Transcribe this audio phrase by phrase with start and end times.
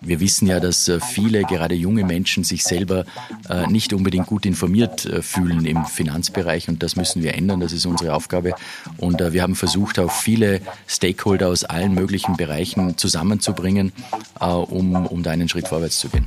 [0.00, 3.04] Wir wissen ja, dass äh, viele, gerade junge Menschen, sich selber
[3.48, 7.60] äh, nicht unbedingt gut informiert äh, fühlen im Finanzbereich und das müssen wir ändern.
[7.60, 8.54] Das ist unsere Aufgabe.
[8.96, 13.92] Und wir haben versucht, auch viele Stakeholder aus allen möglichen Bereichen zusammenzubringen,
[14.40, 16.26] um, um da einen Schritt vorwärts zu gehen.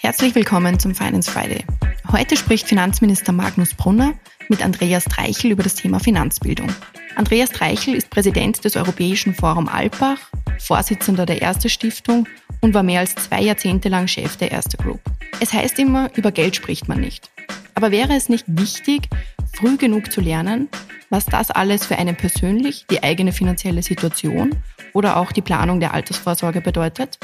[0.00, 1.64] Herzlich willkommen zum Finance Friday.
[2.12, 4.14] Heute spricht Finanzminister Magnus Brunner
[4.48, 6.68] mit Andreas Treichel über das Thema Finanzbildung.
[7.16, 10.18] Andreas Treichel ist Präsident des Europäischen Forum Alpbach,
[10.58, 12.26] Vorsitzender der Erste Stiftung
[12.60, 15.00] und war mehr als zwei Jahrzehnte lang Chef der Erste Group.
[15.40, 17.30] Es heißt immer, über Geld spricht man nicht.
[17.74, 19.08] Aber wäre es nicht wichtig,
[19.52, 20.68] früh genug zu lernen,
[21.10, 24.54] was das alles für einen persönlich, die eigene finanzielle Situation
[24.92, 27.18] oder auch die Planung der Altersvorsorge bedeutet?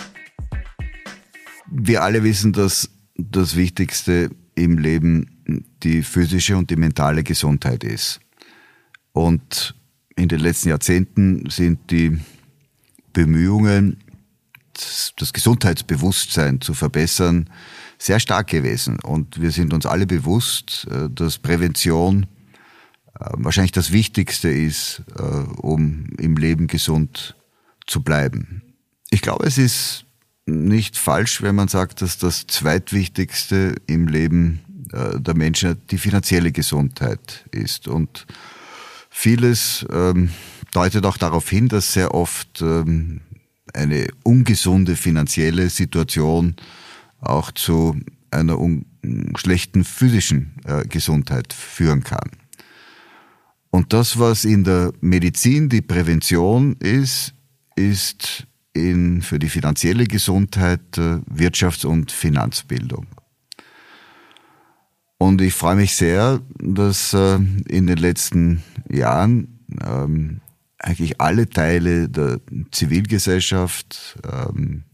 [1.67, 8.21] Wir alle wissen, dass das Wichtigste im Leben die physische und die mentale Gesundheit ist.
[9.13, 9.75] Und
[10.17, 12.19] in den letzten Jahrzehnten sind die
[13.13, 13.99] Bemühungen,
[15.17, 17.49] das Gesundheitsbewusstsein zu verbessern,
[18.03, 18.99] sehr stark gewesen.
[19.01, 22.27] Und wir sind uns alle bewusst, äh, dass Prävention
[23.15, 27.37] äh, wahrscheinlich das Wichtigste ist, äh, um im Leben gesund
[27.87, 28.63] zu bleiben.
[29.11, 30.05] Ich glaube, es ist
[30.47, 34.61] nicht falsch, wenn man sagt, dass das zweitwichtigste im Leben
[34.93, 37.89] der Menschen die finanzielle Gesundheit ist.
[37.89, 38.27] Und
[39.09, 40.31] vieles ähm,
[40.73, 43.21] deutet auch darauf hin, dass sehr oft ähm,
[43.73, 46.57] eine ungesunde finanzielle Situation
[47.21, 47.97] auch zu
[48.31, 48.59] einer
[49.37, 52.31] schlechten physischen äh, Gesundheit führen kann.
[53.71, 57.35] Und das, was in der Medizin die Prävention ist,
[57.75, 63.07] ist in, für die finanzielle Gesundheit äh, Wirtschafts- und Finanzbildung.
[65.17, 70.42] Und ich freue mich sehr, dass äh, in den letzten Jahren ähm,
[70.83, 74.85] eigentlich alle Teile der Zivilgesellschaft, ähm,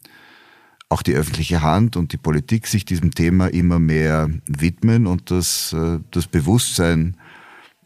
[0.89, 5.73] auch die öffentliche Hand und die Politik sich diesem Thema immer mehr widmen und dass
[5.73, 7.17] äh, das Bewusstsein,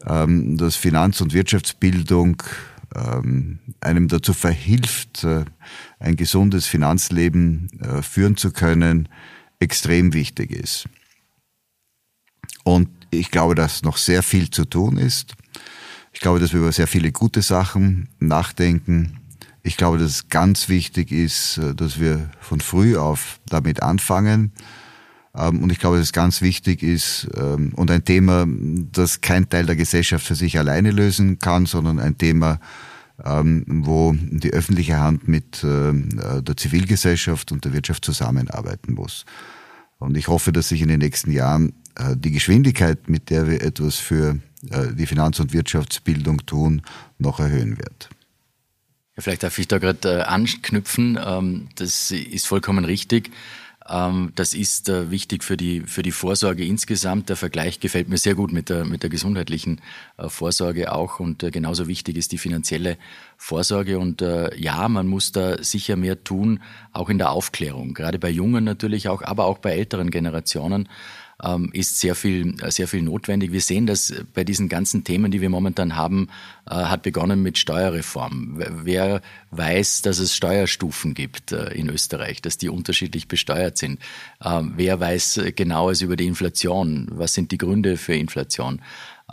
[0.05, 2.41] ähm, dass Finanz- und Wirtschaftsbildung
[2.95, 5.45] ähm, einem dazu verhilft, äh,
[5.99, 9.09] ein gesundes Finanzleben äh, führen zu können,
[9.59, 10.87] extrem wichtig ist.
[12.63, 15.35] Und ich glaube, dass noch sehr viel zu tun ist.
[16.13, 19.19] Ich glaube, dass wir über sehr viele gute Sachen nachdenken.
[19.63, 24.53] Ich glaube, dass es ganz wichtig ist, äh, dass wir von früh auf damit anfangen.
[25.35, 29.49] Ähm, und ich glaube, dass es ganz wichtig ist ähm, und ein Thema, das kein
[29.49, 32.59] Teil der Gesellschaft für sich alleine lösen kann, sondern ein Thema,
[33.23, 35.93] ähm, wo die öffentliche Hand mit äh,
[36.41, 39.25] der Zivilgesellschaft und der Wirtschaft zusammenarbeiten muss.
[39.97, 43.61] Und ich hoffe, dass sich in den nächsten Jahren äh, die Geschwindigkeit, mit der wir
[43.61, 46.81] etwas für die Finanz- und Wirtschaftsbildung tun,
[47.17, 48.09] noch erhöhen wird.
[49.15, 51.19] Ja, vielleicht darf ich da gerade äh, anknüpfen.
[51.23, 53.29] Ähm, das ist vollkommen richtig.
[53.87, 57.29] Ähm, das ist äh, wichtig für die, für die Vorsorge insgesamt.
[57.29, 59.81] Der Vergleich gefällt mir sehr gut mit der, mit der gesundheitlichen
[60.17, 61.19] äh, Vorsorge auch.
[61.19, 62.97] Und äh, genauso wichtig ist die finanzielle
[63.37, 63.99] Vorsorge.
[63.99, 64.23] Und
[64.55, 66.61] ja, man muss da sicher mehr tun,
[66.93, 67.93] auch in der Aufklärung.
[67.93, 70.87] Gerade bei Jungen natürlich auch, aber auch bei älteren Generationen
[71.43, 73.51] ähm, ist sehr viel, sehr viel notwendig.
[73.51, 76.29] Wir sehen das bei diesen ganzen Themen, die wir momentan haben,
[76.69, 78.61] äh, hat begonnen mit Steuerreform.
[78.83, 79.21] Wer
[79.51, 83.99] weiß, dass es Steuerstufen gibt äh, in Österreich, dass die unterschiedlich besteuert sind?
[84.43, 87.07] Ähm, wer weiß genaues über die Inflation?
[87.11, 88.81] Was sind die Gründe für Inflation?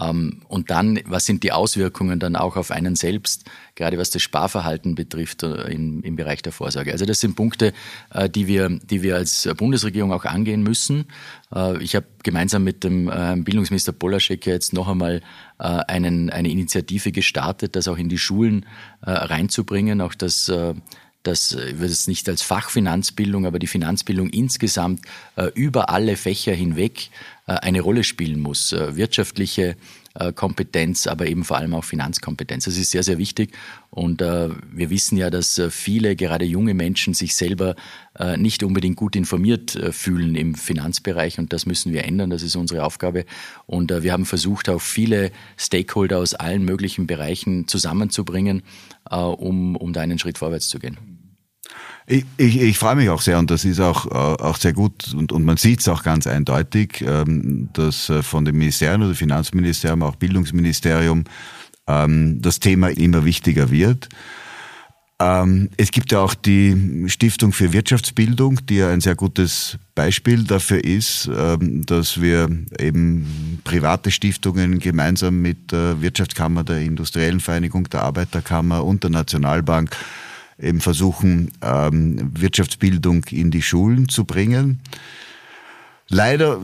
[0.00, 3.44] Ähm, und dann, was sind die Auswirkungen dann auch auf einen selbst,
[3.74, 6.92] gerade was das Sparverhalten betrifft äh, im, im Bereich der Vorsorge.
[6.92, 7.72] Also das sind Punkte,
[8.12, 11.06] äh, die wir, die wir als Bundesregierung auch angehen müssen.
[11.54, 13.06] Äh, ich habe gemeinsam mit dem
[13.44, 15.22] Bildungsminister Polaschek jetzt noch einmal
[15.56, 18.66] einen, eine Initiative gestartet, das auch in die Schulen
[19.02, 20.50] reinzubringen, auch das
[21.22, 25.02] das wird es nicht als Fachfinanzbildung, aber die Finanzbildung insgesamt
[25.36, 28.72] äh, über alle Fächer hinweg äh, eine Rolle spielen muss.
[28.72, 29.76] Äh, wirtschaftliche
[30.14, 32.64] äh, Kompetenz, aber eben vor allem auch Finanzkompetenz.
[32.64, 33.52] Das ist sehr, sehr wichtig.
[33.90, 37.76] Und äh, wir wissen ja, dass äh, viele, gerade junge Menschen, sich selber
[38.18, 41.38] äh, nicht unbedingt gut informiert äh, fühlen im Finanzbereich.
[41.38, 42.30] Und das müssen wir ändern.
[42.30, 43.24] Das ist unsere Aufgabe.
[43.66, 48.62] Und äh, wir haben versucht, auch viele Stakeholder aus allen möglichen Bereichen zusammenzubringen,
[49.10, 51.09] äh, um, um da einen Schritt vorwärts zu gehen.
[52.06, 55.14] Ich, ich, ich freue mich auch sehr und das ist auch, äh, auch sehr gut
[55.14, 59.14] und, und man sieht es auch ganz eindeutig, ähm, dass äh, von dem Ministerium oder
[59.14, 61.24] Finanzministerium, auch Bildungsministerium,
[61.86, 64.08] ähm, das Thema immer wichtiger wird.
[65.20, 70.44] Ähm, es gibt ja auch die Stiftung für Wirtschaftsbildung, die ja ein sehr gutes Beispiel
[70.44, 72.48] dafür ist, dass wir
[72.78, 79.94] eben private Stiftungen gemeinsam mit der Wirtschaftskammer, der Industriellen Vereinigung, der Arbeiterkammer und der Nationalbank
[80.60, 84.80] eben versuchen, ähm, Wirtschaftsbildung in die Schulen zu bringen.
[86.08, 86.60] Leider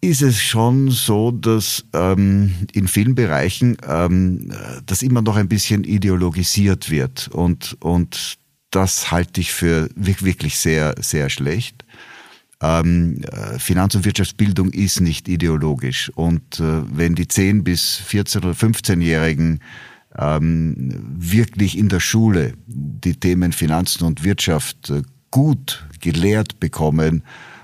[0.00, 4.52] ist es schon so, dass ähm, in vielen Bereichen ähm,
[4.86, 8.38] das immer noch ein bisschen ideologisiert wird und, und
[8.70, 11.84] das halte ich für wirklich sehr, sehr schlecht.
[12.62, 16.10] Ähm, äh, Finanz- und Wirtschaftsbildung ist nicht ideologisch.
[16.14, 19.60] Und äh, wenn die 10 bis 14 oder 15-Jährigen
[20.18, 27.22] ähm, wirklich in der Schule die Themen Finanzen und Wirtschaft äh, gut gelehrt bekommen,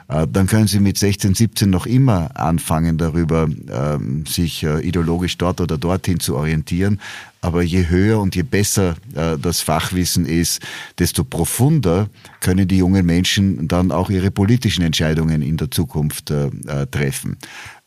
[0.08, 5.36] äh, dann können Sie mit 16, 17 noch immer anfangen, darüber ähm, sich äh, ideologisch
[5.38, 7.00] dort oder dorthin zu orientieren.
[7.40, 10.60] Aber je höher und je besser das Fachwissen ist,
[10.98, 12.08] desto profunder
[12.40, 16.32] können die jungen Menschen dann auch ihre politischen Entscheidungen in der Zukunft
[16.90, 17.36] treffen.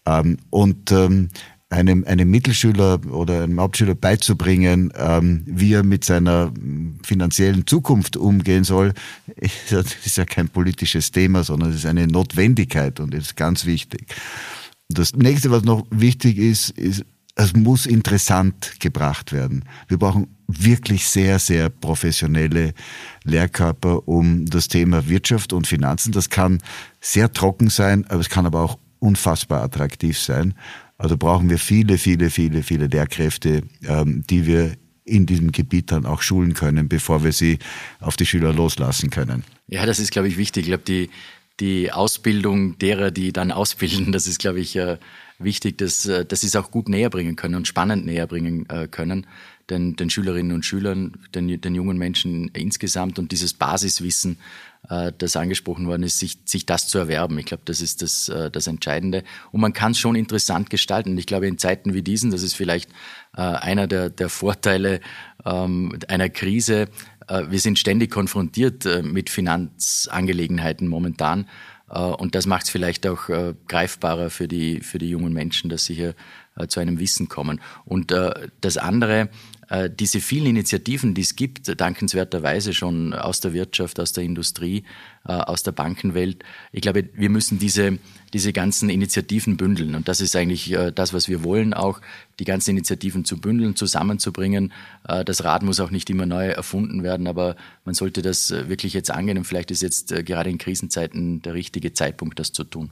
[0.05, 1.29] Ähm, und ähm,
[1.69, 6.51] einem, einem Mittelschüler oder einem Hauptschüler beizubringen, ähm, wie er mit seiner
[7.03, 8.93] finanziellen Zukunft umgehen soll,
[9.35, 14.07] ist ja kein politisches Thema, sondern es ist eine Notwendigkeit und ist ganz wichtig.
[14.89, 17.05] Das nächste, was noch wichtig ist, ist,
[17.35, 19.63] es muss interessant gebracht werden.
[19.87, 22.73] Wir brauchen wirklich sehr, sehr professionelle
[23.23, 26.11] Lehrkörper um das Thema Wirtschaft und Finanzen.
[26.11, 26.57] Das kann
[26.99, 30.55] sehr trocken sein, aber es kann aber auch unfassbar attraktiv sein.
[30.99, 34.73] Also brauchen wir viele, viele, viele, viele Lehrkräfte, ähm, die wir
[35.05, 37.57] in diesem Gebiet dann auch schulen können, bevor wir sie
[38.01, 39.43] auf die Schüler loslassen können.
[39.67, 40.63] Ja, das ist, glaube ich, wichtig.
[40.63, 41.09] Ich glaube, die,
[41.61, 44.97] die Ausbildung derer, die dann ausbilden, das ist, glaube ich, äh,
[45.39, 48.67] wichtig, dass, äh, dass sie es auch gut näher bringen können und spannend näher bringen
[48.69, 49.25] äh, können
[49.69, 54.37] den, den Schülerinnen und Schülern, den, den jungen Menschen insgesamt und dieses Basiswissen,
[54.87, 57.37] äh, das angesprochen worden ist, sich, sich das zu erwerben.
[57.37, 59.23] Ich glaube, das ist das, äh, das Entscheidende.
[59.51, 61.17] Und man kann es schon interessant gestalten.
[61.17, 62.89] Ich glaube, in Zeiten wie diesen, das ist vielleicht
[63.35, 65.01] äh, einer der, der Vorteile
[65.45, 66.87] ähm, einer Krise,
[67.47, 71.45] wir sind ständig konfrontiert mit Finanzangelegenheiten momentan.
[71.87, 73.29] Und das macht es vielleicht auch
[73.67, 76.15] greifbarer für die, für die jungen Menschen, dass sie hier
[76.69, 77.61] zu einem Wissen kommen.
[77.85, 78.11] Und
[78.61, 79.29] das andere,
[79.99, 84.83] diese vielen Initiativen, die es gibt, dankenswerterweise schon aus der Wirtschaft, aus der Industrie,
[85.23, 87.99] aus der Bankenwelt, ich glaube, wir müssen diese,
[88.33, 89.93] diese ganzen Initiativen bündeln.
[89.93, 92.01] Und das ist eigentlich das, was wir wollen, auch
[92.39, 94.73] die ganzen Initiativen zu bündeln, zusammenzubringen.
[95.03, 97.55] Das Rad muss auch nicht immer neu erfunden werden, aber
[97.85, 99.37] man sollte das wirklich jetzt angehen.
[99.37, 102.89] Und vielleicht ist jetzt gerade in Krisenzeiten der richtige Zeitpunkt, das zu tun.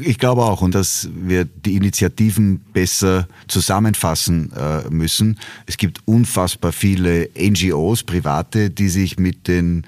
[0.00, 5.40] Ich glaube auch, und dass wir die Initiativen besser zusammenfassen äh, müssen.
[5.66, 9.84] Es gibt unfassbar viele NGOs, private, die sich mit den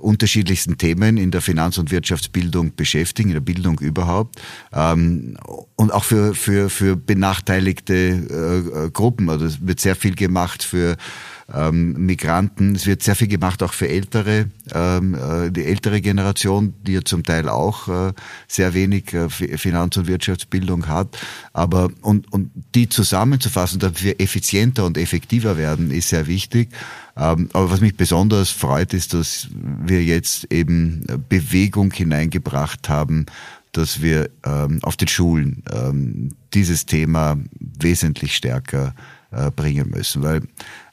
[0.00, 4.40] unterschiedlichsten Themen in der Finanz- und Wirtschaftsbildung beschäftigen, in der Bildung überhaupt.
[4.72, 5.36] Ähm,
[5.76, 9.28] und auch für, für, für benachteiligte äh, äh Gruppen.
[9.30, 10.96] Also es wird sehr viel gemacht für
[11.52, 12.74] ähm, Migranten.
[12.74, 17.02] Es wird sehr viel gemacht auch für ältere, ähm, äh, die ältere Generation, die ja
[17.02, 18.12] zum Teil auch äh,
[18.46, 21.18] sehr wenig äh, Finanz- und Wirtschaftsbildung hat.
[21.52, 26.68] Aber und, und die zusammenzufassen, damit wir effizienter und effektiver werden, ist sehr wichtig.
[27.16, 33.26] Ähm, aber was mich besonders freut, ist, dass wir jetzt eben Bewegung hineingebracht haben,
[33.72, 38.94] dass wir ähm, auf den Schulen ähm, dieses Thema wesentlich stärker
[39.30, 40.42] äh, bringen müssen, weil äh,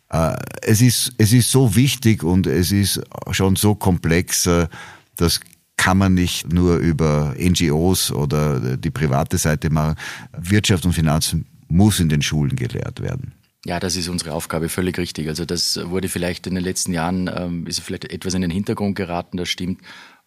[0.09, 4.67] es ist, es ist so wichtig und es ist schon so komplex, äh,
[5.15, 5.39] das
[5.77, 9.95] kann man nicht nur über NGOs oder die private Seite machen.
[10.37, 13.33] Wirtschaft und Finanzen muss in den Schulen gelehrt werden.
[13.65, 15.27] Ja, das ist unsere Aufgabe, völlig richtig.
[15.27, 18.95] Also das wurde vielleicht in den letzten Jahren, ähm, ist vielleicht etwas in den Hintergrund
[18.95, 19.81] geraten, das stimmt.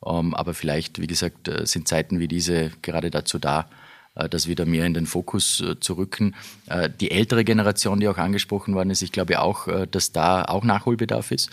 [0.05, 3.65] Ähm, aber vielleicht, wie gesagt, äh, sind Zeiten wie diese gerade dazu da, äh,
[4.29, 6.35] das wieder mehr in den Fokus äh, zu rücken.
[6.67, 10.65] Äh, die ältere Generation, die auch angesprochen worden ist, ich glaube auch, dass da auch
[10.65, 11.51] Nachholbedarf ist.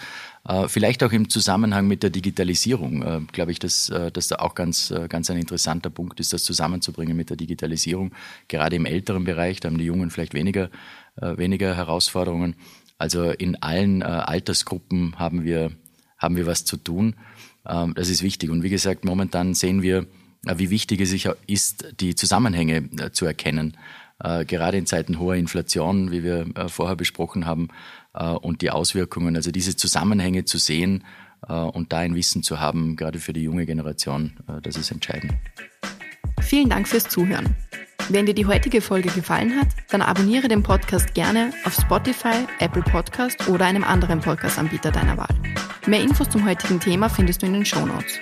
[0.67, 5.31] Vielleicht auch im Zusammenhang mit der Digitalisierung, glaube ich, dass, dass da auch ganz, ganz
[5.31, 8.11] ein interessanter Punkt ist, das zusammenzubringen mit der Digitalisierung.
[8.47, 10.69] Gerade im älteren Bereich, da haben die Jungen vielleicht weniger,
[11.15, 12.55] weniger Herausforderungen.
[12.99, 15.71] Also in allen Altersgruppen haben wir,
[16.19, 17.15] haben wir was zu tun.
[17.67, 18.49] Ähm, das ist wichtig.
[18.49, 20.05] Und wie gesagt, momentan sehen wir,
[20.55, 21.13] wie wichtig es
[21.47, 23.77] ist, die Zusammenhänge äh, zu erkennen.
[24.23, 27.69] Äh, gerade in Zeiten hoher Inflation, wie wir äh, vorher besprochen haben,
[28.41, 31.03] und die Auswirkungen, also diese Zusammenhänge zu sehen
[31.49, 34.31] und da ein Wissen zu haben, gerade für die junge Generation,
[34.63, 35.33] das ist entscheidend.
[36.39, 37.57] Vielen Dank fürs Zuhören.
[38.07, 42.83] Wenn dir die heutige Folge gefallen hat, dann abonniere den Podcast gerne auf Spotify, Apple
[42.83, 45.35] Podcast oder einem anderen Podcast-Anbieter deiner Wahl.
[45.87, 48.21] Mehr Infos zum heutigen Thema findest du in den Show Notes.